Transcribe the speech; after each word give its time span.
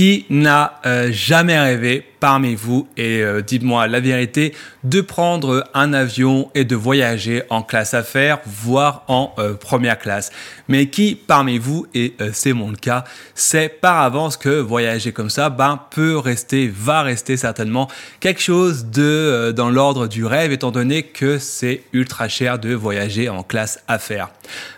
Qui 0.00 0.24
n'a 0.30 0.80
euh, 0.86 1.12
jamais 1.12 1.60
rêvé 1.60 2.04
parmi 2.20 2.54
vous, 2.54 2.86
et 2.96 3.22
euh, 3.22 3.40
dites-moi 3.40 3.86
la 3.88 4.00
vérité, 4.00 4.54
de 4.84 5.00
prendre 5.00 5.64
un 5.74 5.92
avion 5.92 6.50
et 6.54 6.64
de 6.64 6.76
voyager 6.76 7.42
en 7.50 7.62
classe 7.62 7.94
affaires, 7.94 8.38
voire 8.46 9.04
en 9.08 9.32
euh, 9.38 9.54
première 9.54 9.98
classe 9.98 10.30
Mais 10.68 10.86
qui 10.86 11.14
parmi 11.14 11.58
vous, 11.58 11.86
et 11.94 12.14
c'est 12.32 12.52
mon 12.52 12.72
cas, 12.72 13.04
sait 13.34 13.68
par 13.68 14.00
avance 14.00 14.36
que 14.36 14.60
voyager 14.60 15.12
comme 15.12 15.30
ça 15.30 15.50
ben, 15.50 15.80
peut 15.90 16.16
rester, 16.18 16.68
va 16.68 17.02
rester 17.02 17.36
certainement 17.36 17.88
quelque 18.20 18.40
chose 18.40 18.86
de 18.86 19.52
dans 19.56 19.70
l'ordre 19.70 20.06
du 20.06 20.24
rêve, 20.24 20.52
étant 20.52 20.70
donné 20.70 21.02
que 21.02 21.38
c'est 21.38 21.82
ultra 21.92 22.28
cher 22.28 22.58
de 22.58 22.74
voyager 22.74 23.28
en 23.28 23.42
classe 23.42 23.80
affaires. 23.88 24.30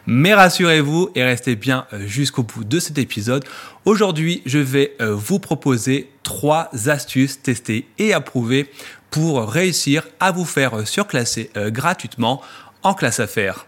Mais 0.07 0.35
rassurez-vous 0.35 1.11
et 1.15 1.25
restez 1.25 1.57
bien 1.57 1.87
jusqu'au 2.07 2.43
bout 2.43 2.65
de 2.65 2.79
cet 2.79 2.99
épisode. 2.99 3.45
Aujourd'hui, 3.85 4.43
je 4.47 4.59
vais 4.59 4.95
euh, 5.01 5.13
vous 5.13 5.41
proposer 5.41 6.09
trois 6.23 6.71
astuces 6.87 7.43
testées 7.43 7.87
et 7.99 8.13
approuvées 8.13 8.71
pour 9.11 9.47
réussir 9.49 10.07
à 10.21 10.33
vous 10.33 10.45
faire 10.45 10.87
surclasser 10.87 11.51
euh, 11.57 11.71
gratuitement 11.71 12.41
en 12.83 12.95
classe 12.95 13.21
affaires. 13.21 13.67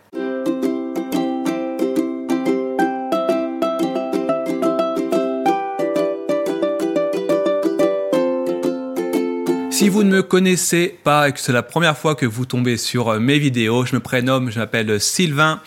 Si 9.71 9.89
vous 9.89 10.05
ne 10.05 10.11
me 10.11 10.23
connaissez 10.23 10.99
pas 11.03 11.29
et 11.29 11.33
que 11.33 11.41
c'est 11.41 11.53
la 11.53 11.63
première 11.63 11.99
fois 11.99 12.15
que 12.15 12.25
vous 12.25 12.47
tombez 12.47 12.77
sur 12.77 13.09
euh, 13.09 13.19
mes 13.19 13.39
vidéos, 13.39 13.85
je 13.85 13.95
me 13.95 14.01
prénomme, 14.01 14.51
je 14.51 14.59
m'appelle 14.59 15.01
Sylvain. 15.01 15.61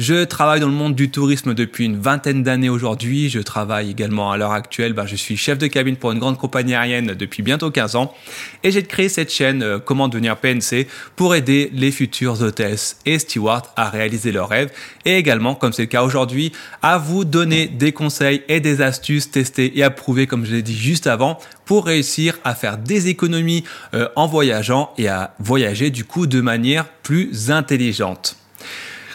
Je 0.00 0.24
travaille 0.24 0.60
dans 0.60 0.66
le 0.66 0.72
monde 0.72 0.94
du 0.94 1.10
tourisme 1.10 1.52
depuis 1.52 1.84
une 1.84 2.00
vingtaine 2.00 2.42
d'années 2.42 2.70
aujourd'hui. 2.70 3.28
Je 3.28 3.38
travaille 3.38 3.90
également 3.90 4.32
à 4.32 4.38
l'heure 4.38 4.52
actuelle. 4.52 4.94
Ben, 4.94 5.04
je 5.04 5.14
suis 5.14 5.36
chef 5.36 5.58
de 5.58 5.66
cabine 5.66 5.96
pour 5.96 6.10
une 6.10 6.18
grande 6.18 6.38
compagnie 6.38 6.74
aérienne 6.74 7.08
depuis 7.08 7.42
bientôt 7.42 7.70
15 7.70 7.96
ans. 7.96 8.14
Et 8.62 8.70
j'ai 8.70 8.82
créé 8.82 9.10
cette 9.10 9.30
chaîne 9.30 9.62
euh, 9.62 9.78
Comment 9.78 10.08
devenir 10.08 10.38
PNC 10.38 10.86
pour 11.16 11.34
aider 11.34 11.70
les 11.74 11.90
futurs 11.90 12.40
hôtesses 12.40 12.96
et 13.04 13.18
stewards 13.18 13.74
à 13.76 13.90
réaliser 13.90 14.32
leurs 14.32 14.48
rêves. 14.48 14.72
Et 15.04 15.18
également, 15.18 15.54
comme 15.54 15.74
c'est 15.74 15.82
le 15.82 15.88
cas 15.88 16.02
aujourd'hui, 16.02 16.52
à 16.80 16.96
vous 16.96 17.26
donner 17.26 17.66
des 17.66 17.92
conseils 17.92 18.40
et 18.48 18.60
des 18.60 18.80
astuces 18.80 19.30
testées 19.30 19.78
et 19.78 19.82
approuvées, 19.82 20.26
comme 20.26 20.46
je 20.46 20.52
l'ai 20.52 20.62
dit 20.62 20.78
juste 20.78 21.08
avant, 21.08 21.38
pour 21.66 21.84
réussir 21.84 22.38
à 22.42 22.54
faire 22.54 22.78
des 22.78 23.08
économies 23.08 23.64
euh, 23.92 24.08
en 24.16 24.26
voyageant 24.26 24.94
et 24.96 25.08
à 25.08 25.34
voyager 25.40 25.90
du 25.90 26.04
coup 26.06 26.26
de 26.26 26.40
manière 26.40 26.88
plus 26.88 27.50
intelligente. 27.50 28.39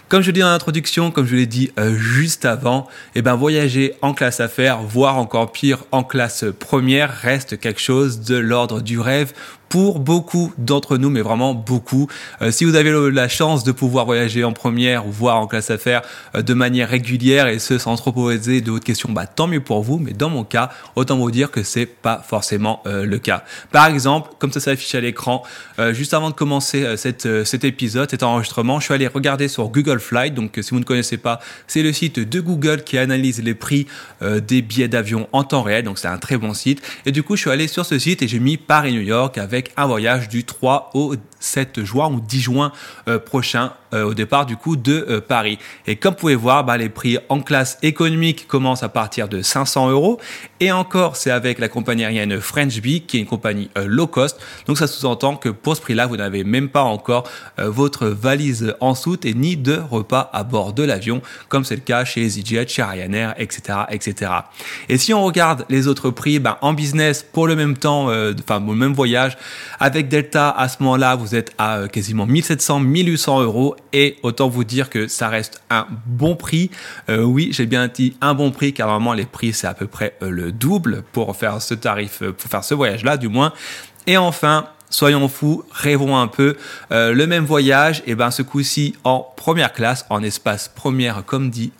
Comme 0.08 0.22
je 0.22 0.28
l'ai 0.28 0.34
dit 0.34 0.40
dans 0.42 0.52
l'introduction, 0.52 1.10
comme 1.10 1.26
je 1.26 1.36
l'ai 1.36 1.48
dit 1.48 1.72
euh, 1.80 1.96
juste 1.96 2.46
avant, 2.46 2.88
eh 3.16 3.24
ben 3.24 3.36
voyager 3.36 3.96
en 4.04 4.14
classe 4.14 4.40
affaires, 4.40 4.84
voire 4.84 5.18
encore 5.18 5.52
pire 5.52 5.84
en 5.92 6.04
classe 6.04 6.46
première, 6.60 7.12
reste 7.12 7.60
quelque 7.60 7.82
chose 7.82 8.22
de 8.22 8.36
l'ordre 8.36 8.82
du 8.82 9.00
rêve 9.00 9.34
pour 9.70 10.00
beaucoup 10.00 10.54
d'entre 10.58 10.98
nous, 10.98 11.10
mais 11.10 11.22
vraiment 11.22 11.54
beaucoup. 11.54 12.08
Euh, 12.42 12.52
si 12.52 12.66
vous 12.66 12.76
avez 12.76 12.92
la 13.12 13.28
chance 13.28 13.64
de 13.64 13.72
pouvoir 13.72 14.06
voyager 14.06 14.44
en 14.44 14.54
première 14.54 15.08
ou 15.08 15.12
voir 15.12 15.40
en 15.40 15.48
classe 15.48 15.72
affaires 15.72 16.02
euh, 16.36 16.42
de 16.42 16.54
manière 16.54 16.90
régulière 16.90 17.48
et 17.48 17.60
ce 17.60 17.78
sans 17.78 17.96
trop 17.96 18.12
poser 18.12 18.62
de 18.62 18.72
hautes 18.72 18.84
questions, 18.84 19.12
bah 19.12 19.26
tant 19.28 19.48
mieux 19.48 19.62
pour 19.62 19.82
vous. 19.84 19.98
Mais 19.98 20.14
dans 20.14 20.30
mon 20.30 20.44
cas, 20.44 20.70
autant 20.96 21.18
vous 21.18 21.32
dire 21.32 21.52
que 21.52 21.64
c'est 21.64 21.86
pas 21.86 22.24
forcément 22.28 22.82
euh, 22.86 23.06
le 23.06 23.18
cas. 23.20 23.44
Par 23.72 23.88
exemple, 23.88 24.32
comme 24.40 24.52
ça 24.52 24.60
s'affiche 24.60 24.94
à 24.96 25.02
l'écran, 25.02 25.44
juste 25.92 26.14
avant 26.14 26.30
de 26.30 26.36
commencer 26.36 26.96
cette, 26.98 27.46
cet 27.46 27.64
épisode, 27.64 28.10
cet 28.10 28.24
enregistrement, 28.24 28.80
je 28.80 28.86
suis 28.86 28.94
allé 28.94 29.08
regarder 29.08 29.48
sur 29.48 29.68
Google 29.70 30.00
Flight. 30.00 30.34
Donc, 30.34 30.58
si 30.62 30.70
vous 30.72 30.80
ne 30.80 30.86
connaissez 30.86 31.18
pas, 31.18 31.40
c'est 31.68 31.84
le 31.84 31.92
site 31.92 32.20
de 32.20 32.40
Google 32.40 32.84
qui 32.84 32.98
analyse 32.98 33.42
les 33.42 33.54
prix 33.54 33.88
des 34.22 34.62
billets 34.62 34.88
d'avion 34.88 35.28
en 35.34 35.44
temps 35.44 35.62
réel. 35.64 35.84
Donc, 35.84 36.00
c'est 36.00 36.08
un 36.08 36.18
très 36.18 36.38
bon 36.38 36.54
site. 36.54 36.82
Et 37.06 37.12
du 37.12 37.24
coup, 37.24 37.36
je 37.36 37.42
suis 37.42 37.50
allé 37.50 37.68
sur 37.68 37.86
ce 37.86 38.00
site 38.00 38.22
et 38.22 38.28
j'ai 38.28 38.40
mis 38.40 38.58
Paris-New 38.58 39.02
York 39.02 39.38
avec 39.38 39.55
un 39.78 39.88
voyage 39.88 40.30
du 40.30 40.44
3 40.44 40.92
au 40.94 41.16
7 41.40 41.84
juin 41.84 42.12
ou 42.12 42.20
10 42.20 42.42
juin 42.42 42.72
euh, 43.08 43.20
prochain 43.20 43.74
euh, 43.94 44.04
au 44.04 44.14
départ 44.14 44.46
du 44.46 44.58
coup 44.58 44.76
de 44.76 45.06
euh, 45.10 45.22
Paris. 45.22 45.60
Et 45.88 45.96
comme 45.96 46.14
vous 46.14 46.20
pouvez 46.20 46.36
voir, 46.36 46.64
bah, 46.64 46.78
les 46.78 46.90
prix 46.90 47.18
en 47.30 47.42
classe 47.42 47.78
économique 47.82 48.48
commencent 48.48 48.84
à 48.84 48.90
partir 48.90 49.28
de 49.28 49.42
500 49.42 49.90
euros. 49.90 50.20
Et 50.60 50.72
encore, 50.72 51.16
c'est 51.16 51.32
avec 51.32 51.60
la 51.60 51.70
compagnie 51.70 52.04
aérienne 52.04 52.40
French 52.40 52.82
Bee, 52.82 53.02
qui 53.02 53.18
est 53.18 53.20
une 53.22 53.26
compagnie 53.26 53.70
low 53.76 54.08
cost. 54.08 54.40
Donc 54.68 54.78
ça 54.78 54.88
sous-entend 54.88 55.36
que 55.36 55.50
pour 55.50 55.76
ce 55.76 55.82
prix-là, 55.82 56.08
vous 56.08 56.18
n'avez 56.18 56.44
même 56.44 56.70
pas 56.70 56.82
encore 56.82 57.30
votre 57.58 58.08
valise 58.08 58.74
en 58.80 58.96
soute 58.96 59.26
et 59.26 59.34
ni 59.34 59.58
de 59.58 59.80
repas 59.90 60.30
à 60.34 60.44
bord 60.44 60.74
de 60.74 60.84
l'avion, 60.84 61.22
comme 61.50 61.66
c'est 61.66 61.76
le 61.76 61.82
cas 61.82 62.06
chez 62.06 62.22
EasyJet, 62.22 62.68
chez 62.68 62.84
Ryanair, 62.84 63.36
etc., 63.38 63.80
etc. 63.90 64.32
Et 64.90 64.98
si 64.98 65.14
on 65.14 65.24
regarde 65.24 65.66
les 65.70 65.88
autres 65.88 66.10
prix, 66.10 66.40
bah, 66.40 66.58
en 66.62 66.74
business 66.74 67.24
pour 67.24 67.48
le 67.48 67.56
même 67.56 67.78
temps, 67.78 68.06
enfin 68.06 68.60
le 68.60 68.76
même 68.76 68.94
voyage, 68.94 69.38
avec 69.80 70.08
Delta 70.08 70.50
à 70.52 70.68
ce 70.70 70.82
moment-là, 70.82 71.16
vous 71.16 71.25
êtes 71.34 71.54
à 71.58 71.88
quasiment 71.92 72.26
1700, 72.26 72.82
1800 72.82 73.42
euros 73.42 73.76
et 73.94 74.18
autant 74.22 74.50
vous 74.50 74.64
dire 74.64 74.90
que 74.90 75.08
ça 75.08 75.30
reste 75.30 75.62
un 75.70 75.88
bon 76.06 76.36
prix. 76.36 76.70
Euh, 77.10 77.24
oui, 77.24 77.50
j'ai 77.52 77.66
bien 77.66 77.88
dit 77.88 78.16
un 78.22 78.34
bon 78.34 78.52
prix 78.52 78.74
car 78.74 78.88
normalement 78.88 79.14
les 79.14 79.26
prix 79.26 79.54
c'est 79.54 79.68
à 79.68 79.74
peu 79.74 79.88
près 79.88 80.16
euh, 80.22 80.30
le 80.30 80.52
double 80.52 81.04
pour 81.14 81.36
faire 81.36 81.62
ce 81.62 81.74
tarif, 81.74 82.22
euh, 82.22 82.34
pour 82.34 82.50
faire 82.50 82.64
ce 82.64 82.74
voyage-là 82.74 83.18
du 83.18 83.30
moins. 83.30 83.54
Et 84.08 84.18
enfin, 84.18 84.68
soyons 84.90 85.28
fous, 85.28 85.64
rêvons 85.72 86.18
un 86.18 86.28
peu. 86.28 86.58
le 86.92 87.26
même 87.26 87.44
voyage, 87.44 88.04
et 88.06 88.14
ben 88.14 88.30
ce 88.30 88.44
coup-ci 88.44 88.96
en 89.04 89.26
première 89.36 89.74
classe, 89.74 90.06
en 90.12 90.22
espace 90.22 90.68
première, 90.68 91.26
comme 91.26 91.50
dit 91.50 91.72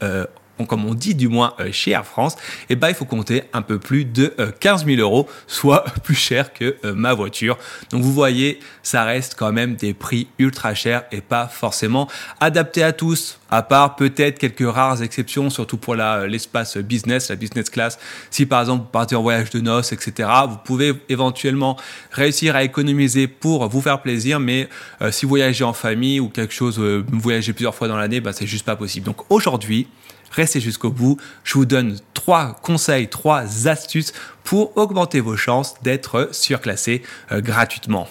comme 0.64 0.86
on 0.86 0.94
dit 0.94 1.16
du 1.16 1.28
moins 1.28 1.54
euh, 1.60 1.70
chez 1.72 1.92
Air 1.92 2.06
France, 2.06 2.36
eh 2.70 2.76
ben, 2.76 2.90
il 2.90 2.96
faut 2.96 3.06
compter 3.06 3.44
un 3.54 3.62
peu 3.62 3.78
plus 3.78 4.06
de 4.06 4.34
15 4.60 4.84
euh, 4.84 4.96
000 4.96 5.02
euros, 5.02 5.28
soit 5.48 5.84
plus 6.04 6.16
cher 6.16 6.54
que 6.54 6.76
euh, 6.86 6.94
ma 6.94 7.14
voiture. 7.14 7.58
Donc 7.92 8.02
vous 8.02 8.14
voyez, 8.14 8.60
ça 8.82 9.04
reste 9.04 9.36
quand 9.38 9.52
même 9.52 9.76
des 9.76 9.94
prix 9.94 10.28
ultra 10.40 10.74
chers 10.74 11.04
et 11.12 11.22
pas 11.22 11.48
forcément 11.48 12.08
adaptés 12.40 12.84
à 12.84 12.94
tous, 12.94 13.40
à 13.50 13.62
part 13.62 13.96
peut-être 13.96 14.40
quelques 14.40 14.68
rares 14.68 15.02
exceptions, 15.04 15.50
surtout 15.50 15.78
pour 15.78 15.96
l'espace 15.96 16.78
business, 16.78 17.30
la 17.30 17.36
business 17.36 17.70
class. 17.70 18.00
Si 18.30 18.46
par 18.46 18.62
exemple 18.62 18.84
vous 18.84 18.90
partez 18.90 19.16
en 19.16 19.22
voyage 19.22 19.50
de 19.50 19.60
noces, 19.60 19.92
etc., 19.92 20.30
vous 20.50 20.58
pouvez 20.58 20.94
éventuellement 21.10 21.78
réussir 22.12 22.56
à 22.56 22.64
économiser 22.64 23.28
pour 23.28 23.68
vous 23.68 23.82
faire 23.82 24.02
plaisir, 24.02 24.40
mais 24.40 24.70
si 25.12 25.26
vous 25.26 25.30
voyagez 25.30 25.64
en 25.64 25.74
famille 25.74 26.20
ou 26.20 26.30
quelque 26.30 26.54
chose, 26.54 26.80
vous 26.80 27.20
voyagez 27.20 27.54
plusieurs 27.54 27.76
fois 27.76 27.88
dans 27.88 27.98
l'année, 27.98 28.20
ben, 28.20 28.32
c'est 28.32 28.48
juste 28.48 28.66
pas 28.66 28.76
possible. 28.76 29.06
Donc 29.06 29.18
aujourd'hui, 29.30 29.88
Restez 30.36 30.60
jusqu'au 30.60 30.92
bout. 30.92 31.18
Je 31.44 31.54
vous 31.54 31.66
donne 31.66 31.98
trois 32.14 32.56
conseils, 32.62 33.08
trois 33.08 33.68
astuces 33.68 34.14
pour 34.44 34.76
augmenter 34.78 35.22
vos 35.22 35.38
chances 35.38 35.76
d'être 35.82 36.30
surclassé 36.34 37.04
euh, 37.32 37.42
gratuitement. 37.42 38.08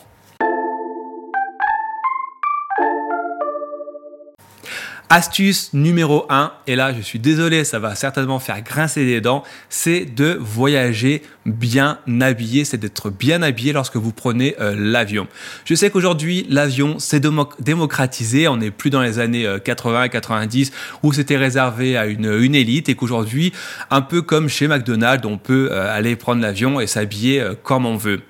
Astuce 5.11 5.73
numéro 5.75 6.25
1, 6.31 6.53
et 6.67 6.75
là 6.75 6.93
je 6.95 7.01
suis 7.01 7.19
désolé, 7.19 7.63
ça 7.65 7.79
va 7.79 7.95
certainement 7.95 8.41
faire 8.41 8.63
grincer 8.63 9.05
des 9.05 9.21
dents, 9.21 9.45
c'est 9.69 10.07
de 10.07 10.37
voyager 10.41 11.23
bien 11.47 11.99
habillé, 12.21 12.65
c'est 12.65 12.79
d'être 12.79 13.11
bien 13.11 13.43
habillé 13.43 13.73
lorsque 13.73 13.97
vous 13.97 14.13
prenez 14.13 14.55
euh, 14.61 14.75
l'avion. 14.77 15.27
Je 15.65 15.75
sais 15.75 15.91
qu'aujourd'hui 15.91 16.47
l'avion 16.49 16.99
s'est 16.99 17.21
démocratisé, 17.61 18.49
on 18.49 18.57
n'est 18.57 18.71
plus 18.71 18.91
dans 18.91 19.03
les 19.03 19.19
années 19.19 19.47
80 19.65 20.05
et 20.05 20.09
90 20.09 20.73
où 21.03 21.13
c'était 21.13 21.37
réservé 21.37 21.97
à 21.97 22.07
une, 22.07 22.55
élite 22.55 22.89
et 22.89 22.95
qu'aujourd'hui, 22.95 23.53
un 23.91 24.01
peu 24.01 24.23
comme 24.23 24.49
chez 24.49 24.69
McDonald's, 24.69 25.27
on 25.27 25.39
peut 25.39 25.69
euh, 25.71 25.95
aller 25.95 26.17
prendre 26.17 26.41
l'avion 26.41 26.81
et 26.81 26.87
s'habiller 26.87 27.41
euh, 27.41 27.55
comme 27.61 27.87
on 27.87 27.97
veut. 27.97 28.21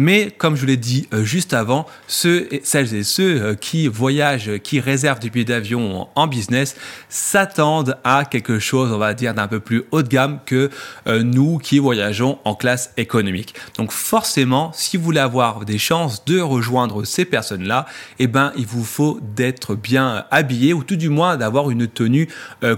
Mais 0.00 0.30
comme 0.30 0.56
je 0.56 0.62
vous 0.62 0.66
l'ai 0.66 0.78
dit 0.78 1.08
euh, 1.12 1.24
juste 1.24 1.52
avant, 1.52 1.84
ceux, 2.06 2.48
celles 2.62 2.94
et 2.94 3.02
ceux 3.02 3.42
euh, 3.42 3.54
qui 3.54 3.86
voyagent, 3.86 4.58
qui 4.62 4.80
réservent 4.80 5.18
des 5.18 5.28
billets 5.28 5.44
d'avion 5.44 6.08
en 6.14 6.26
business, 6.26 6.74
s'attendent 7.10 7.98
à 8.02 8.24
quelque 8.24 8.58
chose, 8.58 8.92
on 8.92 8.96
va 8.98 9.12
dire, 9.12 9.34
d'un 9.34 9.46
peu 9.46 9.60
plus 9.60 9.84
haut 9.90 10.02
de 10.02 10.08
gamme 10.08 10.40
que 10.46 10.70
euh, 11.06 11.22
nous 11.22 11.58
qui 11.58 11.78
voyageons 11.78 12.38
en 12.44 12.54
classe 12.60 12.92
économique. 12.96 13.54
Donc 13.76 13.90
forcément, 13.90 14.70
si 14.72 14.96
vous 14.96 15.02
voulez 15.02 15.20
avoir 15.20 15.64
des 15.64 15.78
chances 15.78 16.24
de 16.24 16.38
rejoindre 16.40 17.04
ces 17.04 17.24
personnes-là, 17.24 17.86
eh 18.20 18.28
ben, 18.28 18.52
il 18.56 18.66
vous 18.66 18.84
faut 18.84 19.18
d'être 19.34 19.74
bien 19.74 20.24
habillé 20.30 20.72
ou 20.74 20.84
tout 20.84 20.96
du 20.96 21.08
moins 21.08 21.36
d'avoir 21.36 21.70
une 21.70 21.88
tenue 21.88 22.28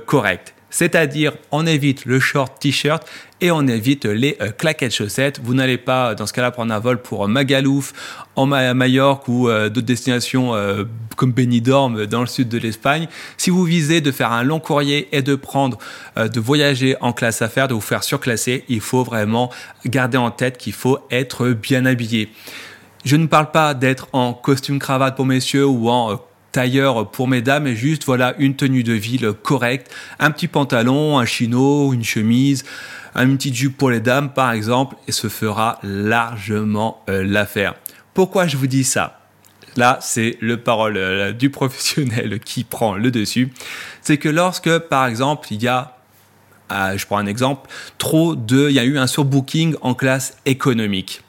correcte. 0.06 0.55
C'est-à-dire, 0.73 1.35
on 1.53 1.67
évite 1.67 2.07
le 2.07 2.19
short 2.19 2.59
t-shirt 2.59 3.07
et 3.43 3.51
on 3.51 3.67
évite 3.69 4.07
les 4.07 4.39
euh, 4.41 4.51
claquettes 4.51 4.95
chaussettes. 4.95 5.39
Vous 5.45 5.53
n'allez 5.53 5.77
pas, 5.77 6.15
dans 6.15 6.27
ce 6.27 6.33
cas-là, 6.33 6.51
prendre 6.51 6.73
un 6.73 6.79
vol 6.79 7.01
pour 7.01 7.29
Magalouf, 7.29 7.93
en 8.37 8.47
Majorque 8.47 9.29
ou 9.29 9.49
euh, 9.49 9.69
d'autres 9.69 9.87
destinations 9.87 10.55
euh, 10.55 10.85
comme 11.15 11.33
Benidorm 11.33 12.07
dans 12.07 12.23
le 12.23 12.27
sud 12.27 12.49
de 12.49 12.57
l'Espagne. 12.57 13.07
Si 13.37 13.51
vous 13.51 13.65
visez 13.65 14.01
de 14.01 14.11
faire 14.11 14.33
un 14.33 14.43
long 14.43 14.61
courrier 14.61 15.09
et 15.13 15.21
de 15.21 15.35
prendre, 15.35 15.77
de 16.17 16.41
voyager 16.41 16.97
en 17.03 17.13
classe 17.13 17.43
affaires, 17.43 17.69
de 17.69 17.75
vous 17.75 17.81
faire 17.83 18.03
surclasser, 18.03 18.65
il 18.69 18.81
faut 18.81 19.05
vraiment 19.05 19.51
garder 19.85 20.17
en 20.17 20.31
tête 20.31 20.57
qu'il 20.57 20.73
faut 20.73 20.99
être 21.11 21.51
bien 21.51 21.85
habillé. 21.85 22.31
Je 23.05 23.17
ne 23.17 23.27
parle 23.27 23.51
pas 23.51 23.75
d'être 23.75 24.09
en 24.15 24.33
costume 24.33 24.79
cravate 24.79 25.17
pour 25.17 25.27
messieurs 25.27 25.67
ou 25.67 25.91
en 25.91 26.19
tailleur 26.52 27.10
pour 27.10 27.28
mesdames 27.28 27.66
et 27.66 27.75
juste 27.75 28.04
voilà 28.04 28.34
une 28.38 28.54
tenue 28.54 28.84
de 28.84 28.93
ville 28.93 29.32
correcte, 29.32 29.90
un 30.19 30.31
petit 30.31 30.49
pantalon, 30.49 31.19
un 31.19 31.25
chino, 31.25 31.93
une 31.93 32.04
chemise, 32.04 32.64
un 33.14 33.34
petit 33.37 33.52
jupe 33.52 33.76
pour 33.76 33.90
les 33.90 34.00
dames 34.00 34.32
par 34.32 34.52
exemple 34.52 34.96
et 35.08 35.12
ce 35.12 35.28
fera 35.28 35.78
largement 35.82 37.02
euh, 37.08 37.25
l'affaire. 37.25 37.75
Pourquoi 38.14 38.46
je 38.46 38.56
vous 38.56 38.66
dis 38.66 38.84
ça? 38.84 39.19
Là, 39.76 39.99
c'est 40.02 40.37
le 40.40 40.58
parole 40.58 40.99
euh, 40.99 41.32
du 41.32 41.49
professionnel 41.49 42.40
qui 42.40 42.62
prend 42.62 42.94
le 42.94 43.10
dessus. 43.10 43.50
C'est 44.02 44.19
que 44.19 44.28
lorsque, 44.28 44.78
par 44.78 45.06
exemple, 45.06 45.49
il 45.50 45.62
y 45.62 45.69
a 45.69 45.96
euh, 46.72 46.96
je 46.96 47.06
prends 47.06 47.19
un 47.19 47.26
exemple, 47.26 47.69
trop 47.99 48.34
de, 48.34 48.69
il 48.69 48.75
y 48.75 48.78
a 48.78 48.84
eu 48.84 48.99
un 48.99 49.06
surbooking 49.06 49.76
en 49.82 49.94
classe 49.94 50.37
économique. 50.46 51.22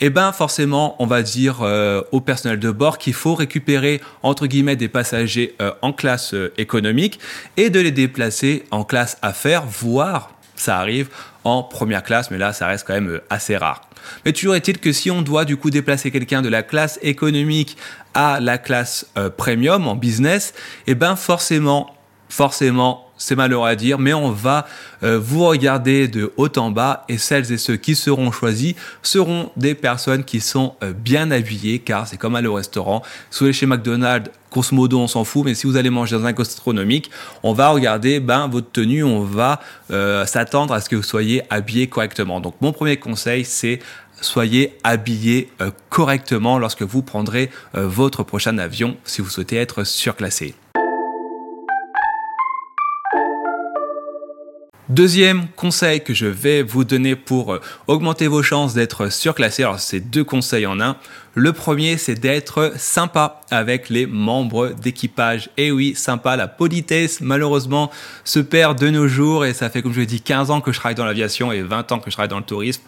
Eh 0.00 0.10
ben 0.10 0.32
forcément, 0.32 0.96
on 0.98 1.06
va 1.06 1.22
dire 1.22 1.60
euh, 1.62 2.02
au 2.12 2.20
personnel 2.20 2.58
de 2.58 2.70
bord 2.70 2.98
qu'il 2.98 3.14
faut 3.14 3.34
récupérer 3.34 4.00
entre 4.22 4.46
guillemets 4.46 4.76
des 4.76 4.88
passagers 4.88 5.54
euh, 5.60 5.72
en 5.82 5.92
classe 5.92 6.34
économique 6.58 7.18
et 7.56 7.70
de 7.70 7.80
les 7.80 7.90
déplacer 7.90 8.64
en 8.70 8.84
classe 8.84 9.18
affaires, 9.22 9.64
voire 9.66 10.30
ça 10.56 10.78
arrive 10.78 11.08
en 11.44 11.62
première 11.62 12.02
classe, 12.02 12.30
mais 12.30 12.38
là 12.38 12.52
ça 12.52 12.66
reste 12.66 12.86
quand 12.86 12.94
même 12.94 13.20
assez 13.30 13.56
rare. 13.56 13.82
Mais 14.24 14.32
toujours 14.32 14.54
est-il 14.54 14.78
que 14.78 14.92
si 14.92 15.10
on 15.10 15.22
doit 15.22 15.44
du 15.44 15.56
coup 15.56 15.70
déplacer 15.70 16.10
quelqu'un 16.10 16.42
de 16.42 16.48
la 16.48 16.62
classe 16.62 16.98
économique 17.02 17.76
à 18.14 18.40
la 18.40 18.58
classe 18.58 19.06
premium 19.36 19.86
en 19.86 19.94
business, 19.94 20.54
eh 20.86 20.94
ben 20.94 21.16
forcément, 21.16 21.94
forcément 22.28 23.09
c'est 23.20 23.36
malheureux 23.36 23.68
à 23.68 23.76
dire, 23.76 23.98
mais 23.98 24.14
on 24.14 24.32
va 24.32 24.66
euh, 25.04 25.20
vous 25.22 25.44
regarder 25.44 26.08
de 26.08 26.32
haut 26.36 26.48
en 26.56 26.70
bas 26.70 27.04
et 27.08 27.18
celles 27.18 27.52
et 27.52 27.58
ceux 27.58 27.76
qui 27.76 27.94
seront 27.94 28.32
choisis 28.32 28.74
seront 29.02 29.50
des 29.56 29.74
personnes 29.74 30.24
qui 30.24 30.40
sont 30.40 30.74
euh, 30.82 30.92
bien 30.92 31.30
habillées 31.30 31.78
car 31.78 32.08
c'est 32.08 32.16
comme 32.16 32.34
aller 32.34 32.48
au 32.48 32.54
restaurant. 32.54 33.02
Si 33.30 33.52
chez 33.52 33.66
McDonald's, 33.66 34.30
grosso 34.50 34.74
modo 34.74 34.98
on 34.98 35.06
s'en 35.06 35.24
fout, 35.24 35.44
mais 35.44 35.54
si 35.54 35.66
vous 35.66 35.76
allez 35.76 35.90
manger 35.90 36.16
dans 36.16 36.24
un 36.24 36.32
gastronomique, 36.32 37.10
on 37.42 37.52
va 37.52 37.68
regarder 37.68 38.20
ben, 38.20 38.48
votre 38.48 38.72
tenue, 38.72 39.04
on 39.04 39.22
va 39.22 39.60
euh, 39.90 40.24
s'attendre 40.24 40.72
à 40.72 40.80
ce 40.80 40.88
que 40.88 40.96
vous 40.96 41.02
soyez 41.02 41.42
habillé 41.50 41.88
correctement. 41.88 42.40
Donc 42.40 42.54
mon 42.62 42.72
premier 42.72 42.96
conseil 42.96 43.44
c'est 43.44 43.80
soyez 44.22 44.78
habillé 44.82 45.50
correctement 45.88 46.58
lorsque 46.58 46.82
vous 46.82 47.00
prendrez 47.00 47.50
votre 47.72 48.22
prochain 48.22 48.58
avion 48.58 48.96
si 49.04 49.22
vous 49.22 49.30
souhaitez 49.30 49.56
être 49.56 49.84
surclassé. 49.84 50.54
Deuxième 54.90 55.46
conseil 55.54 56.02
que 56.02 56.14
je 56.14 56.26
vais 56.26 56.64
vous 56.64 56.82
donner 56.82 57.14
pour 57.14 57.54
euh, 57.54 57.60
augmenter 57.86 58.26
vos 58.26 58.42
chances 58.42 58.74
d'être 58.74 59.12
surclassé, 59.12 59.62
alors 59.62 59.78
c'est 59.78 60.00
deux 60.00 60.24
conseils 60.24 60.66
en 60.66 60.80
un. 60.80 60.96
Le 61.36 61.52
premier, 61.52 61.96
c'est 61.96 62.16
d'être 62.16 62.72
sympa 62.76 63.40
avec 63.52 63.88
les 63.88 64.06
membres 64.06 64.70
d'équipage. 64.70 65.48
Et 65.56 65.70
oui, 65.70 65.94
sympa, 65.94 66.34
la 66.34 66.48
politesse, 66.48 67.20
malheureusement, 67.20 67.92
se 68.24 68.40
perd 68.40 68.80
de 68.80 68.90
nos 68.90 69.06
jours 69.06 69.44
et 69.44 69.54
ça 69.54 69.70
fait, 69.70 69.80
comme 69.80 69.92
je 69.92 70.00
l'ai 70.00 70.06
dit, 70.06 70.22
15 70.22 70.50
ans 70.50 70.60
que 70.60 70.72
je 70.72 70.80
travaille 70.80 70.96
dans 70.96 71.04
l'aviation 71.04 71.52
et 71.52 71.62
20 71.62 71.92
ans 71.92 72.00
que 72.00 72.10
je 72.10 72.16
travaille 72.16 72.28
dans 72.28 72.38
le 72.38 72.44
tourisme. 72.44 72.82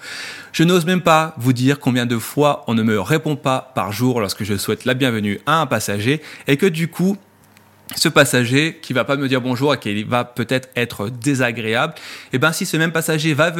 Je 0.53 0.65
n'ose 0.65 0.85
même 0.85 1.03
pas 1.03 1.37
vous 1.39 1.53
dire 1.53 1.79
combien 1.79 2.05
de 2.05 2.19
fois 2.19 2.65
on 2.67 2.75
ne 2.75 2.83
me 2.83 3.01
répond 3.01 3.37
pas 3.37 3.71
par 3.77 3.93
jour 3.93 4.19
lorsque 4.19 4.43
je 4.43 4.57
souhaite 4.57 4.87
la 4.87 4.95
bienvenue 4.95 5.39
à 5.47 5.61
un 5.61 5.67
passager 5.67 6.21
et 6.49 6.57
que 6.57 6.67
du 6.67 6.89
coup, 6.89 7.17
ce 7.97 8.09
passager 8.09 8.79
qui 8.83 8.93
va 8.93 9.05
pas 9.05 9.17
me 9.17 9.29
dire 9.29 9.41
bonjour 9.41 9.75
et 9.75 9.79
qui 9.79 10.03
va 10.05 10.25
peut-être 10.25 10.69
être 10.77 11.09
désagréable, 11.09 11.95
et 11.97 12.37
eh 12.37 12.39
ben 12.39 12.53
si 12.53 12.67
ce 12.67 12.77
même 12.77 12.93
passager 12.93 13.35
va 13.35 13.53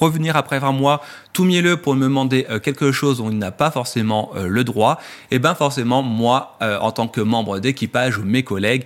revenir 0.00 0.36
après 0.36 0.62
un 0.62 0.72
mois 0.72 1.02
tout 1.32 1.44
mielleux 1.44 1.76
pour 1.76 1.94
me 1.94 2.04
demander 2.04 2.46
euh, 2.50 2.58
quelque 2.58 2.92
chose 2.92 3.18
dont 3.18 3.30
il 3.30 3.38
n'a 3.38 3.50
pas 3.50 3.70
forcément 3.70 4.30
euh, 4.36 4.48
le 4.48 4.64
droit, 4.64 5.00
et 5.30 5.36
eh 5.36 5.38
ben 5.38 5.54
forcément 5.54 6.02
moi 6.02 6.56
euh, 6.62 6.78
en 6.78 6.92
tant 6.92 7.08
que 7.08 7.20
membre 7.20 7.58
d'équipage 7.58 8.18
ou 8.18 8.24
mes 8.24 8.42
collègues 8.42 8.84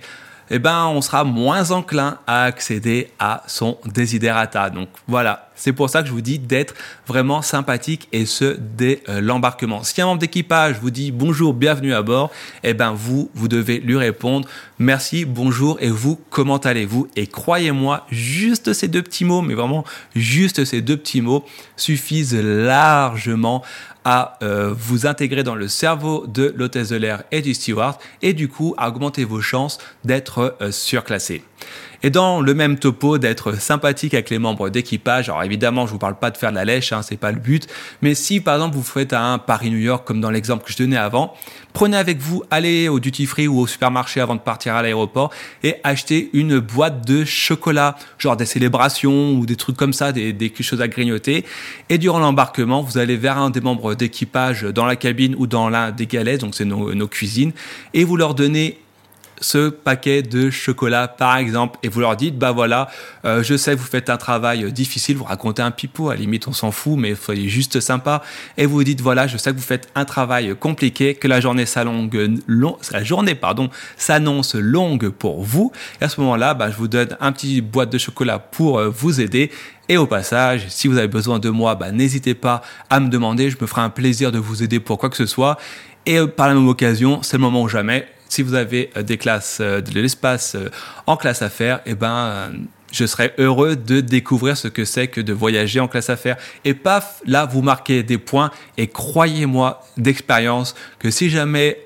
eh 0.49 0.59
ben, 0.59 0.85
on 0.85 1.01
sera 1.01 1.23
moins 1.23 1.71
enclin 1.71 2.19
à 2.27 2.43
accéder 2.43 3.09
à 3.17 3.43
son 3.47 3.77
desiderata. 3.85 4.69
Donc 4.69 4.89
voilà, 5.07 5.49
c'est 5.55 5.73
pour 5.73 5.89
ça 5.89 6.01
que 6.01 6.07
je 6.07 6.13
vous 6.13 6.21
dis 6.21 6.39
d'être 6.39 6.73
vraiment 7.07 7.41
sympathique 7.41 8.07
et 8.11 8.25
ce 8.25 8.57
dès 8.59 9.03
euh, 9.09 9.21
l'embarquement. 9.21 9.83
Si 9.83 10.01
un 10.01 10.05
membre 10.05 10.21
d'équipage 10.21 10.77
vous 10.81 10.91
dit 10.91 11.11
bonjour, 11.11 11.53
bienvenue 11.53 11.93
à 11.93 12.01
bord, 12.01 12.31
eh 12.63 12.73
ben 12.73 12.93
vous, 12.93 13.29
vous 13.33 13.47
devez 13.47 13.79
lui 13.79 13.97
répondre 13.97 14.47
merci, 14.79 15.25
bonjour 15.25 15.77
et 15.79 15.89
vous, 15.89 16.19
comment 16.29 16.57
allez-vous? 16.57 17.07
Et 17.15 17.27
croyez-moi, 17.27 18.05
juste 18.11 18.73
ces 18.73 18.87
deux 18.87 19.01
petits 19.01 19.25
mots, 19.25 19.41
mais 19.41 19.53
vraiment 19.53 19.83
juste 20.15 20.65
ces 20.65 20.81
deux 20.81 20.97
petits 20.97 21.21
mots 21.21 21.45
suffisent 21.75 22.35
largement 22.35 23.63
à 24.05 24.37
euh, 24.43 24.73
vous 24.77 25.05
intégrer 25.05 25.43
dans 25.43 25.55
le 25.55 25.67
cerveau 25.67 26.25
de 26.27 26.53
l'hôtesse 26.57 26.89
de 26.89 26.97
l'air 26.97 27.23
et 27.31 27.41
du 27.41 27.53
steward 27.53 27.95
et 28.21 28.33
du 28.33 28.49
coup 28.49 28.75
augmenter 28.77 29.23
vos 29.23 29.41
chances 29.41 29.77
d'être 30.03 30.57
euh, 30.61 30.71
surclassé. 30.71 31.43
Et 32.05 32.09
dans 32.09 32.41
le 32.41 32.53
même 32.53 32.77
topo, 32.77 33.17
d'être 33.17 33.59
sympathique 33.59 34.13
avec 34.13 34.29
les 34.29 34.37
membres 34.37 34.69
d'équipage. 34.69 35.29
Alors 35.29 35.41
évidemment, 35.43 35.87
je 35.87 35.93
vous 35.93 35.97
parle 35.97 36.19
pas 36.19 36.31
de 36.31 36.37
faire 36.37 36.51
de 36.51 36.55
la 36.55 36.65
lèche, 36.65 36.91
hein, 36.91 37.01
c'est 37.01 37.17
pas 37.17 37.31
le 37.31 37.39
but. 37.39 37.67
Mais 38.01 38.13
si 38.13 38.41
par 38.41 38.55
exemple 38.55 38.75
vous 38.75 38.83
faites 38.83 39.13
un 39.13 39.37
Paris-New 39.37 39.77
York 39.77 40.05
comme 40.05 40.19
dans 40.19 40.29
l'exemple 40.29 40.65
que 40.65 40.71
je 40.73 40.77
donnais 40.77 40.97
avant, 40.97 41.33
prenez 41.71 41.95
avec 41.95 42.19
vous, 42.19 42.43
allez 42.51 42.89
au 42.89 42.99
duty 42.99 43.25
free 43.25 43.47
ou 43.47 43.59
au 43.59 43.67
supermarché 43.67 44.19
avant 44.19 44.35
de 44.35 44.41
partir 44.41 44.75
à 44.75 44.81
l'aéroport 44.81 45.31
et 45.63 45.75
achetez 45.85 46.29
une 46.33 46.59
boîte 46.59 47.07
de 47.07 47.23
chocolat, 47.23 47.95
genre 48.17 48.35
des 48.35 48.45
célébrations 48.45 49.33
ou 49.33 49.45
des 49.45 49.55
trucs 49.55 49.77
comme 49.77 49.93
ça, 49.93 50.11
des, 50.11 50.33
des 50.33 50.53
choses 50.59 50.81
à 50.81 50.89
grignoter. 50.89 51.45
Et 51.89 51.97
durant 51.97 52.19
l'embarquement, 52.19 52.81
vous 52.81 52.97
allez 52.97 53.15
vers 53.15 53.37
un 53.37 53.49
des 53.49 53.61
membres 53.61 53.95
d'équipage 53.95 54.63
dans 54.63 54.85
la 54.85 54.97
cabine 54.97 55.35
ou 55.37 55.47
dans 55.47 55.69
l'un 55.69 55.91
des 55.91 56.07
galets, 56.07 56.41
donc 56.41 56.53
c'est 56.53 56.65
nos, 56.65 56.93
nos 56.93 57.07
cuisines, 57.07 57.53
et 57.93 58.03
vous 58.03 58.17
leur 58.17 58.35
donnez 58.35 58.82
ce 59.39 59.69
paquet 59.69 60.21
de 60.21 60.49
chocolat 60.49 61.07
par 61.07 61.37
exemple. 61.37 61.79
Et 61.83 61.89
vous 61.89 61.99
leur 61.99 62.15
dites 62.15 62.37
bah 62.37 62.51
voilà 62.51 62.89
euh, 63.25 63.43
je 63.43 63.55
sais 63.55 63.73
que 63.73 63.79
vous 63.79 63.85
faites 63.85 64.09
un 64.09 64.17
travail 64.17 64.71
difficile 64.71 65.17
vous 65.17 65.23
racontez 65.23 65.61
un 65.61 65.71
pipeau 65.71 66.09
à 66.09 66.15
la 66.15 66.21
limite 66.21 66.47
on 66.47 66.53
s'en 66.53 66.71
fout 66.71 66.97
mais 66.97 67.15
soyez 67.15 67.49
juste 67.49 67.79
sympa. 67.79 68.21
Et 68.57 68.65
vous 68.65 68.83
dites 68.83 69.01
voilà 69.01 69.27
je 69.27 69.37
sais 69.37 69.51
que 69.51 69.57
vous 69.57 69.61
faites 69.61 69.89
un 69.95 70.05
travail 70.05 70.55
compliqué 70.59 71.15
que 71.15 71.27
la 71.27 71.39
journée 71.41 71.65
s'annonce 71.65 72.13
longue 74.55 75.09
pour 75.09 75.43
vous. 75.43 75.71
Et 76.01 76.05
à 76.05 76.09
ce 76.09 76.19
moment 76.19 76.35
là 76.35 76.53
bah, 76.53 76.69
je 76.71 76.75
vous 76.77 76.87
donne 76.87 77.17
un 77.19 77.31
petit 77.31 77.61
boîte 77.61 77.89
de 77.89 77.97
chocolat 77.97 78.39
pour 78.39 78.79
euh, 78.79 78.89
vous 78.89 79.21
aider. 79.21 79.51
Et 79.89 79.97
au 79.97 80.07
passage, 80.07 80.65
si 80.69 80.87
vous 80.87 80.97
avez 80.97 81.09
besoin 81.09 81.39
de 81.39 81.49
moi, 81.49 81.75
bah, 81.75 81.91
n'hésitez 81.91 82.35
pas 82.35 82.61
à 82.89 82.99
me 82.99 83.09
demander, 83.09 83.49
je 83.49 83.57
me 83.59 83.67
ferai 83.67 83.81
un 83.81 83.89
plaisir 83.89 84.31
de 84.31 84.39
vous 84.39 84.63
aider 84.63 84.79
pour 84.79 84.97
quoi 84.97 85.09
que 85.09 85.17
ce 85.17 85.25
soit. 85.25 85.57
Et 86.05 86.19
euh, 86.19 86.27
par 86.27 86.47
la 86.47 86.53
même 86.53 86.67
occasion, 86.67 87.21
c'est 87.21 87.37
le 87.37 87.41
moment 87.41 87.63
ou 87.63 87.67
jamais, 87.67 88.07
si 88.33 88.41
vous 88.41 88.55
avez 88.55 88.89
euh, 88.97 89.03
des 89.03 89.17
classes, 89.17 89.59
euh, 89.61 89.79
de 89.79 89.99
l'espace 89.99 90.55
euh, 90.55 90.69
en 91.05 91.17
classe 91.17 91.43
affaires, 91.43 91.81
eh 91.85 91.93
ben, 91.93 92.51
je 92.91 93.05
serais 93.05 93.33
heureux 93.37 93.75
de 93.75 94.01
découvrir 94.01 94.57
ce 94.57 94.67
que 94.67 94.85
c'est 94.85 95.07
que 95.07 95.21
de 95.21 95.33
voyager 95.33 95.79
en 95.79 95.87
classe 95.87 96.09
affaires. 96.09 96.37
Et 96.65 96.73
paf, 96.73 97.21
là, 97.25 97.45
vous 97.45 97.61
marquez 97.61 98.01
des 98.01 98.17
points. 98.17 98.49
Et 98.77 98.87
croyez-moi 98.87 99.83
d'expérience 99.97 100.75
que 100.99 101.11
si 101.11 101.29
jamais 101.29 101.85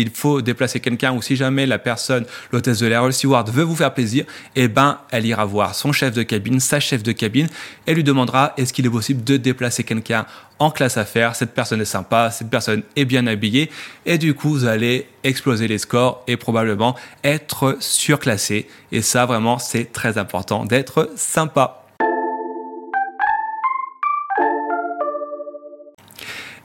il 0.00 0.10
faut 0.10 0.40
déplacer 0.42 0.80
quelqu'un 0.80 1.12
ou 1.12 1.22
si 1.22 1.36
jamais 1.36 1.66
la 1.66 1.78
personne, 1.78 2.24
l'hôtesse 2.52 2.78
de 2.78 2.86
l'air, 2.86 3.04
le 3.04 3.12
steward 3.12 3.50
veut 3.50 3.62
vous 3.62 3.76
faire 3.76 3.92
plaisir, 3.92 4.24
eh 4.56 4.68
ben, 4.68 4.98
elle 5.10 5.26
ira 5.26 5.44
voir 5.44 5.74
son 5.74 5.92
chef 5.92 6.14
de 6.14 6.22
cabine, 6.22 6.60
sa 6.60 6.80
chef 6.80 7.02
de 7.02 7.12
cabine, 7.12 7.48
et 7.86 7.94
lui 7.94 8.04
demandera 8.04 8.54
est-ce 8.56 8.72
qu'il 8.72 8.86
est 8.86 8.90
possible 8.90 9.24
de 9.24 9.36
déplacer 9.36 9.84
quelqu'un 9.84 10.26
en 10.58 10.70
classe 10.70 10.96
affaires? 10.96 11.34
Cette 11.34 11.54
personne 11.54 11.80
est 11.80 11.84
sympa, 11.84 12.30
cette 12.30 12.50
personne 12.50 12.82
est 12.96 13.04
bien 13.04 13.26
habillée, 13.26 13.70
et 14.06 14.18
du 14.18 14.34
coup, 14.34 14.50
vous 14.50 14.64
allez 14.64 15.06
exploser 15.24 15.68
les 15.68 15.78
scores 15.78 16.22
et 16.26 16.36
probablement 16.36 16.96
être 17.24 17.76
surclassé. 17.80 18.68
Et 18.92 19.02
ça, 19.02 19.26
vraiment, 19.26 19.58
c'est 19.58 19.92
très 19.92 20.18
important 20.18 20.64
d'être 20.64 21.10
sympa. 21.16 21.87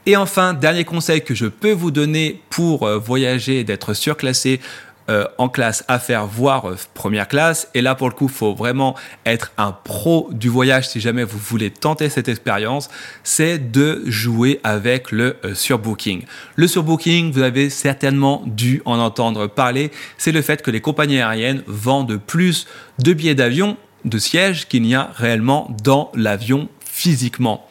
Et 0.05 0.17
enfin, 0.17 0.53
dernier 0.53 0.83
conseil 0.83 1.24
que 1.24 1.33
je 1.33 1.45
peux 1.45 1.72
vous 1.72 1.91
donner 1.91 2.41
pour 2.50 2.83
euh, 2.83 2.98
voyager 2.98 3.63
d'être 3.63 3.93
surclassé 3.93 4.60
euh, 5.10 5.25
en 5.38 5.48
classe 5.48 5.86
affaires, 5.88 6.27
voire 6.27 6.69
euh, 6.69 6.77
première 6.93 7.29
classe. 7.29 7.69
Et 7.74 7.81
là, 7.81 7.95
pour 7.95 8.10
le 8.10 8.13
coup, 8.13 8.27
faut 8.27 8.53
vraiment 8.53 8.95
être 9.25 9.53
un 9.57 9.72
pro 9.72 10.29
du 10.33 10.50
voyage 10.50 10.89
si 10.89 11.00
jamais 11.00 11.24
vous 11.24 11.38
voulez 11.38 11.72
tenter 11.72 12.10
cette 12.10 12.27
expérience. 12.27 12.89
C'est 13.24 13.72
de 13.72 14.03
jouer 14.05 14.60
avec 14.65 15.12
le 15.12 15.38
surbooking. 15.53 16.24
Le 16.57 16.67
surbooking, 16.67 17.31
vous 17.31 17.41
avez 17.41 17.69
certainement 17.69 18.43
dû 18.45 18.81
en 18.83 19.00
entendre 19.00 19.48
parler. 19.48 19.89
C'est 20.17 20.33
le 20.33 20.41
fait 20.41 20.62
que 20.62 20.72
les 20.72 20.81
compagnies 20.81 21.19
aériennes 21.19 21.63
vendent 21.65 22.17
plus 22.17 22.67
de 23.00 23.13
billets 23.13 23.36
d'avion, 23.36 23.77
de 24.03 24.17
sièges 24.17 24.67
qu'il 24.67 24.81
n'y 24.81 24.95
a 24.95 25.12
réellement 25.15 25.74
dans 25.81 26.12
l'avion 26.13 26.67
physiquement. 26.86 27.67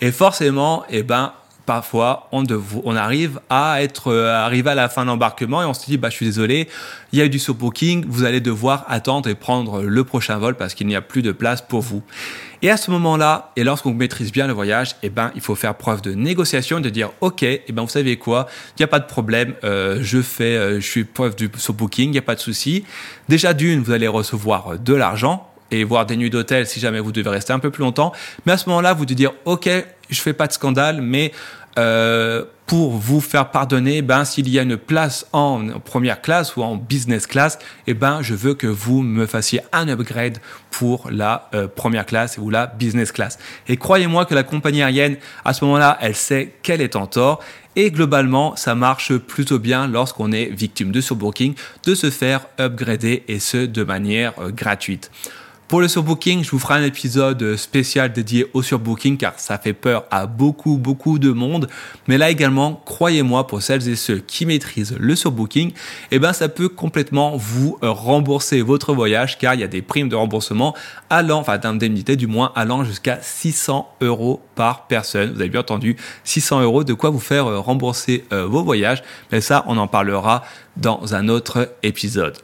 Et 0.00 0.10
forcément, 0.10 0.84
eh 0.90 1.02
ben, 1.02 1.32
parfois 1.66 2.28
on, 2.32 2.44
on 2.84 2.96
arrive 2.96 3.40
à 3.50 3.82
être 3.82 4.12
euh, 4.12 4.32
arrivé 4.32 4.70
à 4.70 4.74
la 4.74 4.88
fin 4.88 5.02
de 5.02 5.08
l'embarquement 5.08 5.62
et 5.62 5.66
on 5.66 5.74
se 5.74 5.84
dit 5.84 5.98
bah 5.98 6.08
je 6.08 6.14
suis 6.14 6.26
désolé, 6.26 6.68
il 7.12 7.18
y 7.18 7.22
a 7.22 7.26
eu 7.26 7.28
du 7.28 7.38
surbooking, 7.38 8.06
vous 8.08 8.24
allez 8.24 8.40
devoir 8.40 8.84
attendre 8.88 9.28
et 9.28 9.34
prendre 9.34 9.82
le 9.82 10.04
prochain 10.04 10.38
vol 10.38 10.54
parce 10.54 10.74
qu'il 10.74 10.86
n'y 10.86 10.96
a 10.96 11.02
plus 11.02 11.22
de 11.22 11.32
place 11.32 11.60
pour 11.60 11.80
vous. 11.80 12.02
Et 12.62 12.70
à 12.70 12.76
ce 12.76 12.90
moment-là, 12.90 13.52
et 13.56 13.64
lorsqu'on 13.64 13.92
maîtrise 13.92 14.32
bien 14.32 14.46
le 14.46 14.52
voyage, 14.52 14.96
eh 15.02 15.10
ben, 15.10 15.30
il 15.34 15.40
faut 15.40 15.54
faire 15.54 15.74
preuve 15.74 16.00
de 16.00 16.14
négociation, 16.14 16.80
de 16.80 16.88
dire, 16.88 17.10
OK, 17.20 17.42
eh 17.42 17.62
ben, 17.68 17.82
vous 17.82 17.88
savez 17.88 18.16
quoi, 18.16 18.46
il 18.70 18.80
n'y 18.80 18.84
a 18.84 18.88
pas 18.88 18.98
de 18.98 19.06
problème, 19.06 19.54
euh, 19.62 19.98
je 20.00 20.22
fais, 20.22 20.56
euh, 20.56 20.80
je 20.80 20.86
suis 20.86 21.04
preuve 21.04 21.36
du 21.36 21.50
surbooking, 21.56 22.08
il 22.08 22.12
n'y 22.12 22.18
a 22.18 22.22
pas 22.22 22.34
de 22.34 22.40
souci. 22.40 22.84
Déjà 23.28 23.52
d'une, 23.52 23.82
vous 23.82 23.92
allez 23.92 24.08
recevoir 24.08 24.78
de 24.78 24.94
l'argent, 24.94 25.50
et 25.70 25.84
voir 25.84 26.06
des 26.06 26.16
nuits 26.16 26.30
d'hôtel 26.30 26.66
si 26.66 26.80
jamais 26.80 27.00
vous 27.00 27.12
devez 27.12 27.30
rester 27.30 27.52
un 27.52 27.58
peu 27.58 27.70
plus 27.70 27.82
longtemps. 27.82 28.12
Mais 28.44 28.52
à 28.52 28.56
ce 28.56 28.68
moment-là, 28.68 28.94
vous 28.94 29.04
devez 29.04 29.16
dire, 29.16 29.32
OK, 29.44 29.68
je 30.10 30.20
fais 30.20 30.32
pas 30.32 30.46
de 30.46 30.52
scandale, 30.52 31.00
mais 31.00 31.32
euh, 31.78 32.44
pour 32.66 32.92
vous 32.92 33.20
faire 33.20 33.50
pardonner, 33.50 34.02
ben 34.02 34.24
s'il 34.24 34.48
y 34.48 34.58
a 34.58 34.62
une 34.62 34.78
place 34.78 35.26
en 35.32 35.78
première 35.84 36.20
classe 36.20 36.56
ou 36.56 36.62
en 36.62 36.76
business 36.76 37.26
class, 37.26 37.58
eh 37.86 37.94
ben 37.94 38.22
je 38.22 38.34
veux 38.34 38.54
que 38.54 38.66
vous 38.66 39.02
me 39.02 39.26
fassiez 39.26 39.60
un 39.72 39.86
upgrade 39.88 40.38
pour 40.70 41.08
la 41.10 41.48
euh, 41.54 41.68
première 41.68 42.06
classe 42.06 42.38
ou 42.38 42.50
la 42.50 42.66
business 42.66 43.12
class. 43.12 43.38
Et 43.68 43.76
croyez-moi 43.76 44.24
que 44.24 44.34
la 44.34 44.42
compagnie 44.42 44.82
aérienne 44.82 45.16
à 45.44 45.52
ce 45.52 45.64
moment-là, 45.66 45.98
elle 46.00 46.16
sait 46.16 46.54
qu'elle 46.62 46.80
est 46.80 46.96
en 46.96 47.06
tort 47.06 47.40
et 47.76 47.90
globalement, 47.90 48.56
ça 48.56 48.74
marche 48.74 49.14
plutôt 49.18 49.58
bien 49.58 49.86
lorsqu'on 49.86 50.32
est 50.32 50.46
victime 50.46 50.90
de 50.90 51.02
surbooking 51.02 51.54
de 51.84 51.94
se 51.94 52.10
faire 52.10 52.46
upgrader 52.58 53.22
et 53.28 53.38
ce 53.38 53.58
de 53.58 53.84
manière 53.84 54.32
euh, 54.40 54.50
gratuite. 54.50 55.10
Pour 55.68 55.80
le 55.80 55.88
surbooking, 55.88 56.44
je 56.44 56.50
vous 56.52 56.60
ferai 56.60 56.74
un 56.74 56.84
épisode 56.84 57.56
spécial 57.56 58.12
dédié 58.12 58.46
au 58.54 58.62
surbooking 58.62 59.16
car 59.16 59.32
ça 59.40 59.58
fait 59.58 59.72
peur 59.72 60.04
à 60.12 60.26
beaucoup, 60.26 60.76
beaucoup 60.76 61.18
de 61.18 61.32
monde. 61.32 61.66
Mais 62.06 62.18
là 62.18 62.30
également, 62.30 62.80
croyez-moi, 62.84 63.48
pour 63.48 63.60
celles 63.62 63.88
et 63.88 63.96
ceux 63.96 64.18
qui 64.18 64.46
maîtrisent 64.46 64.94
le 64.96 65.16
surbooking, 65.16 65.72
eh 66.12 66.20
ben, 66.20 66.32
ça 66.32 66.48
peut 66.48 66.68
complètement 66.68 67.36
vous 67.36 67.78
rembourser 67.82 68.62
votre 68.62 68.94
voyage 68.94 69.38
car 69.38 69.54
il 69.54 69.60
y 69.60 69.64
a 69.64 69.66
des 69.66 69.82
primes 69.82 70.08
de 70.08 70.14
remboursement 70.14 70.72
allant, 71.10 71.40
enfin 71.40 71.58
d'indemnité 71.58 72.14
du 72.14 72.28
moins, 72.28 72.52
allant 72.54 72.84
jusqu'à 72.84 73.18
600 73.20 73.92
euros 74.02 74.40
par 74.54 74.86
personne. 74.86 75.32
Vous 75.32 75.40
avez 75.40 75.50
bien 75.50 75.62
entendu, 75.62 75.96
600 76.22 76.62
euros, 76.62 76.84
de 76.84 76.94
quoi 76.94 77.10
vous 77.10 77.18
faire 77.18 77.46
rembourser 77.64 78.24
euh, 78.32 78.46
vos 78.46 78.62
voyages. 78.62 79.02
Mais 79.32 79.40
ça, 79.40 79.64
on 79.66 79.78
en 79.78 79.88
parlera 79.88 80.44
dans 80.76 81.16
un 81.16 81.28
autre 81.28 81.74
épisode. 81.82 82.36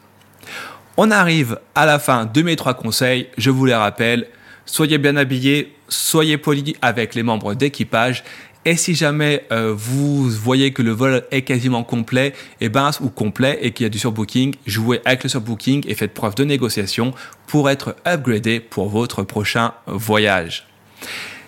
On 0.98 1.10
arrive 1.10 1.58
à 1.74 1.86
la 1.86 1.98
fin 1.98 2.26
de 2.26 2.42
mes 2.42 2.56
trois 2.56 2.74
conseils. 2.74 3.28
Je 3.38 3.50
vous 3.50 3.64
les 3.64 3.74
rappelle. 3.74 4.26
Soyez 4.66 4.98
bien 4.98 5.16
habillés, 5.16 5.74
soyez 5.88 6.36
polis 6.36 6.74
avec 6.82 7.14
les 7.14 7.22
membres 7.22 7.54
d'équipage. 7.54 8.24
Et 8.64 8.76
si 8.76 8.94
jamais 8.94 9.44
euh, 9.50 9.72
vous 9.74 10.28
voyez 10.30 10.72
que 10.72 10.82
le 10.82 10.92
vol 10.92 11.24
est 11.32 11.42
quasiment 11.42 11.82
complet, 11.82 12.28
et 12.60 12.66
eh 12.66 12.68
ben, 12.68 12.90
ou 13.00 13.08
complet 13.08 13.58
et 13.62 13.72
qu'il 13.72 13.84
y 13.84 13.86
a 13.86 13.90
du 13.90 13.98
surbooking, 13.98 14.54
jouez 14.66 15.00
avec 15.04 15.24
le 15.24 15.30
surbooking 15.30 15.84
et 15.88 15.94
faites 15.94 16.14
preuve 16.14 16.36
de 16.36 16.44
négociation 16.44 17.12
pour 17.48 17.70
être 17.70 17.96
upgradé 18.06 18.60
pour 18.60 18.88
votre 18.88 19.24
prochain 19.24 19.72
voyage. 19.86 20.68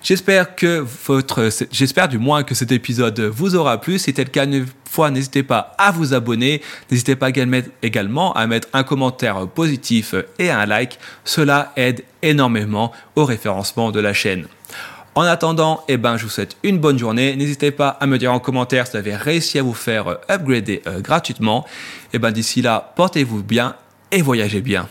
J'espère 0.05 0.55
que 0.55 0.85
votre, 1.07 1.49
j'espère 1.73 2.09
du 2.09 2.19
moins 2.19 2.43
que 2.43 2.55
cet 2.55 2.71
épisode 2.73 3.19
vous 3.21 3.57
aura 3.57 3.81
plu. 3.81 3.99
Si 3.99 4.13
tel 4.13 4.29
cas, 4.29 4.45
une 4.45 4.67
fois, 4.85 5.11
n'hésitez 5.11 5.43
pas 5.43 5.75
à 5.79 5.93
vous 5.93 6.13
abonner. 6.13 6.61
N'hésitez 6.91 7.17
pas 7.17 7.31
également 7.31 8.35
à 8.35 8.47
mettre 8.47 8.69
un 8.75 8.83
commentaire 8.83 9.49
positif 9.49 10.15
et 10.39 10.51
un 10.51 10.67
like. 10.67 10.99
Cela 11.25 11.73
aide 11.77 12.05
énormément 12.21 12.93
au 13.17 13.25
référencement 13.25 13.93
de 13.93 14.01
la 14.01 14.13
chaîne. 14.13 14.47
En 15.15 15.23
attendant, 15.23 15.83
eh 15.89 15.97
ben, 15.97 16.19
je 16.19 16.25
vous 16.25 16.31
souhaite 16.31 16.59
une 16.63 16.79
bonne 16.79 16.99
journée. 16.99 17.35
N'hésitez 17.35 17.71
pas 17.71 17.89
à 17.89 18.07
me 18.07 18.19
dire 18.19 18.31
en 18.31 18.41
commentaire 18.41 18.87
si 18.87 18.93
vous 18.93 18.99
avez 18.99 19.17
réussi 19.17 19.59
à 19.59 19.63
vous 19.63 19.73
faire 19.73 20.19
upgrader 20.29 20.83
euh, 20.87 21.01
gratuitement. 21.01 21.65
Eh 22.13 22.19
ben, 22.19 22.31
d'ici 22.31 22.61
là, 22.61 22.93
portez-vous 22.95 23.43
bien 23.43 23.75
et 24.13 24.21
voyagez 24.21 24.61
bien. 24.61 24.87